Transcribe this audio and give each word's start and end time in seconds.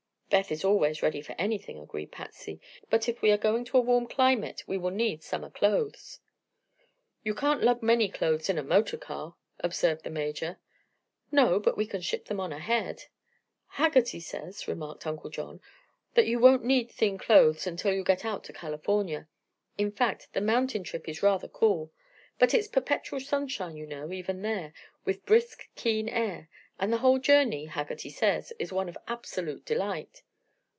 "Beth 0.31 0.49
is 0.49 0.63
always 0.63 1.03
ready 1.03 1.21
for 1.21 1.33
anything," 1.37 1.77
agreed 1.77 2.09
Patsy. 2.09 2.61
"But 2.89 3.09
if 3.09 3.21
we 3.21 3.31
are 3.31 3.37
going 3.37 3.65
to 3.65 3.77
a 3.77 3.81
warm 3.81 4.07
climate 4.07 4.63
we 4.65 4.77
will 4.77 4.89
need 4.89 5.23
summer 5.23 5.49
clothes." 5.49 6.21
"You 7.21 7.35
can't 7.35 7.61
lug 7.63 7.83
many 7.83 8.07
clothes 8.07 8.47
in 8.49 8.57
a 8.57 8.63
motor 8.63 8.97
car," 8.97 9.35
observed 9.59 10.05
the 10.05 10.09
Major. 10.09 10.57
"No; 11.33 11.59
but 11.59 11.75
we 11.75 11.85
can 11.85 11.99
ship 11.99 12.27
them 12.27 12.39
on 12.39 12.53
ahead." 12.53 13.07
"Haggerty 13.71 14.21
says," 14.21 14.69
remarked 14.69 15.05
Uncle 15.05 15.29
John, 15.29 15.59
"that 16.13 16.27
you 16.27 16.39
won't 16.39 16.63
need 16.63 16.89
thin 16.89 17.17
clothes 17.17 17.67
until 17.67 17.91
you 17.91 18.01
get 18.01 18.23
out 18.23 18.45
to 18.45 18.53
California. 18.53 19.27
In 19.77 19.91
fact, 19.91 20.29
the 20.31 20.39
mountain 20.39 20.85
trip 20.85 21.09
is 21.09 21.21
rather 21.21 21.49
cool. 21.49 21.91
But 22.39 22.53
it's 22.53 22.69
perpetual 22.69 23.19
sunshine, 23.19 23.75
you 23.75 23.85
know, 23.85 24.13
even 24.13 24.43
there, 24.43 24.71
with 25.03 25.25
brisk, 25.25 25.67
keen 25.75 26.07
air; 26.07 26.47
and 26.79 26.91
the 26.91 26.97
whole 26.97 27.19
journey, 27.19 27.65
Haggerty 27.65 28.09
says, 28.09 28.51
is 28.57 28.73
one 28.73 28.89
of 28.89 28.97
absolute 29.07 29.63
delight." 29.65 30.23